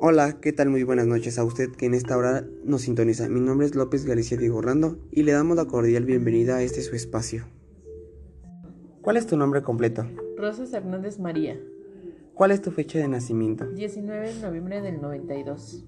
[0.00, 0.70] Hola, ¿qué tal?
[0.70, 3.28] Muy buenas noches a usted que en esta hora nos sintoniza.
[3.28, 6.82] Mi nombre es López Galicia Diego Orlando y le damos la cordial bienvenida a este
[6.82, 7.46] su espacio.
[9.02, 10.06] ¿Cuál es tu nombre completo?
[10.36, 11.58] Rosas Hernández María,
[12.34, 13.66] ¿Cuál es tu fecha de nacimiento?
[13.72, 15.84] 19 de noviembre del 92,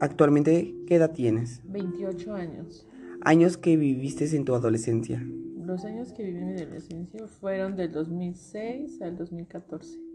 [0.00, 1.62] Actualmente, ¿qué edad tienes?
[1.64, 2.86] 28 años.
[3.22, 5.26] Años que viviste en tu adolescencia.
[5.56, 10.07] Los años que viví en mi adolescencia fueron del 2006 al 2014.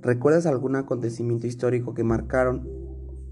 [0.00, 2.68] ¿Recuerdas algún acontecimiento histórico que marcaron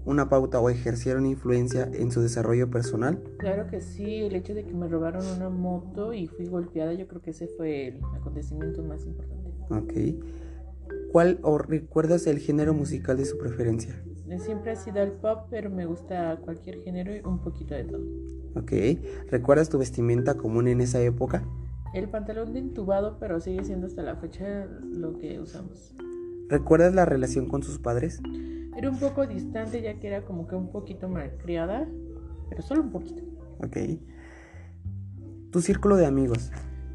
[0.05, 3.21] una pauta o ejercieron influencia en su desarrollo personal?
[3.37, 7.07] Claro que sí, el hecho de que me robaron una moto y fui golpeada, yo
[7.07, 9.51] creo que ese fue el acontecimiento más importante.
[9.69, 9.93] Ok.
[11.11, 14.01] ¿Cuál o recuerdas el género musical de su preferencia?
[14.39, 18.03] Siempre ha sido el pop, pero me gusta cualquier género y un poquito de todo.
[18.55, 18.71] Ok.
[19.29, 21.43] ¿Recuerdas tu vestimenta común en esa época?
[21.93, 25.95] El pantalón de intubado, pero sigue siendo hasta la fecha lo que usamos.
[26.49, 28.21] ¿Recuerdas la relación con sus padres?
[28.77, 31.87] Era un poco distante ya que era como que un poquito malcriada,
[32.49, 33.23] pero solo un poquito.
[33.59, 33.77] Ok.
[35.51, 36.51] ¿Tu círculo de amigos?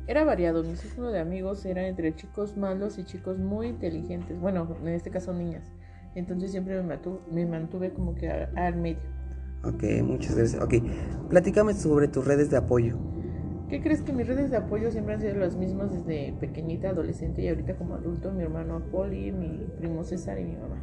[0.06, 4.76] Era variado, mi círculo de amigos era entre chicos malos y chicos muy inteligentes, bueno,
[4.80, 5.72] en este caso niñas.
[6.14, 9.00] Entonces siempre me mantuve, me mantuve como que al medio.
[9.64, 10.62] Ok, muchas gracias.
[10.62, 10.74] Ok.
[11.28, 12.98] Platícame sobre tus redes de apoyo.
[13.72, 17.40] ¿Qué crees que mis redes de apoyo siempre han sido las mismas desde pequeñita, adolescente
[17.40, 18.30] y ahorita como adulto?
[18.30, 20.76] Mi hermano Poli, mi primo César y mi mamá.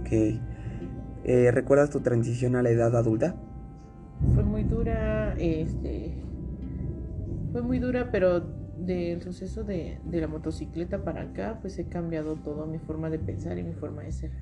[0.00, 0.40] Ok.
[1.22, 3.36] Eh, ¿Recuerdas tu transición a la edad adulta?
[4.34, 6.20] Fue muy dura, este,
[7.52, 12.34] fue muy dura, pero del suceso de, de la motocicleta para acá, pues he cambiado
[12.34, 14.32] todo, mi forma de pensar y mi forma de ser.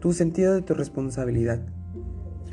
[0.00, 1.64] Tu sentido de tu responsabilidad.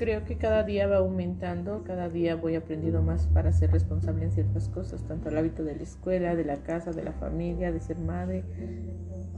[0.02, 4.32] Creo que cada día va aumentando, cada día voy aprendiendo más para ser responsable en
[4.32, 7.80] ciertas cosas, tanto el hábito de la escuela, de la casa, de la familia, de
[7.82, 8.44] ser madre,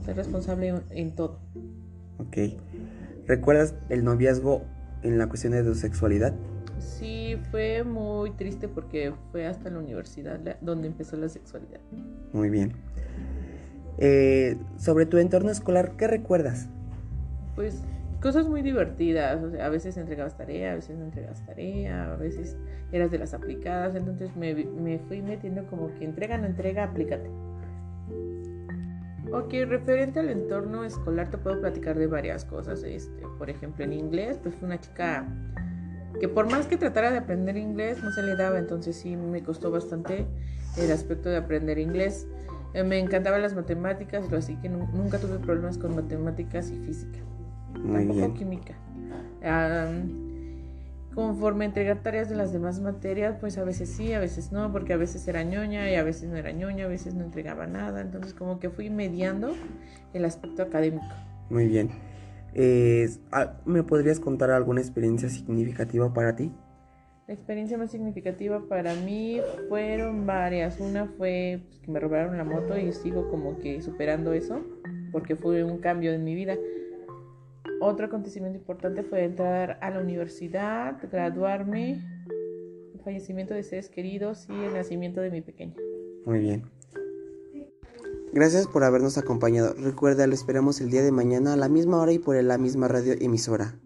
[0.06, 1.38] ser responsable en, todo.
[2.16, 2.56] Ok.
[3.26, 4.62] ¿Recuerdas el noviazgo
[5.02, 6.32] en la cuestión de tu sexualidad?
[6.78, 11.80] Sí, fue muy triste porque fue hasta la universidad donde empezó la sexualidad.
[12.32, 12.72] Muy bien.
[13.98, 16.70] Eh, sobre tu entorno escolar, ¿qué recuerdas?
[17.54, 17.82] Pues
[18.24, 22.16] cosas muy divertidas, o sea, a veces entregabas tarea, a veces no entregabas tarea, a
[22.16, 22.56] veces
[22.90, 27.28] eras de las aplicadas, entonces me, me fui metiendo como que entrega, no entrega, aplícate.
[29.30, 33.92] Ok, referente al entorno escolar te puedo platicar de varias cosas, este, por ejemplo en
[33.92, 35.26] inglés, pues fue una chica
[36.18, 39.42] que por más que tratara de aprender inglés no se le daba, entonces sí me
[39.42, 40.26] costó bastante
[40.78, 42.26] el aspecto de aprender inglés.
[42.72, 47.18] Eh, me encantaban las matemáticas, así que nu- nunca tuve problemas con matemáticas y física
[47.82, 48.34] Muy tampoco bien.
[48.34, 48.74] química.
[49.42, 50.34] Am,
[51.14, 54.92] conforme entregar tareas de las demás materias, pues a veces sí, a veces no, porque
[54.92, 58.00] a veces era ñoña y a veces no era ñoña, a veces no entregaba nada.
[58.00, 59.54] Entonces como que fui mediando
[60.12, 61.06] el aspecto académico.
[61.50, 61.90] Muy bien.
[62.54, 66.52] Eh, ah, ¿Me podrías contar alguna experiencia significativa para ti?
[67.26, 70.78] La experiencia más significativa para mí fueron varias.
[70.78, 74.60] Una fue pues, que me robaron la moto y sigo como que superando eso,
[75.10, 76.54] porque fue un cambio en mi vida.
[77.80, 82.02] Otro acontecimiento importante fue entrar a la universidad, graduarme,
[82.94, 85.74] el fallecimiento de seres queridos y el nacimiento de mi pequeña.
[86.24, 86.62] Muy bien.
[88.32, 89.74] Gracias por habernos acompañado.
[89.74, 92.88] Recuerda, lo esperamos el día de mañana a la misma hora y por la misma
[92.88, 93.78] radio emisora.